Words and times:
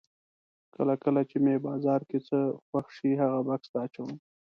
کله 0.75 0.93
کله 1.03 1.21
چې 1.29 1.37
مې 1.43 1.55
بازار 1.67 2.01
کې 2.09 2.19
څه 2.27 2.37
خوښ 2.65 2.85
شي 2.97 3.11
هغه 3.21 3.39
بکس 3.47 3.67
ته 3.73 3.77
اچوم. 3.85 4.11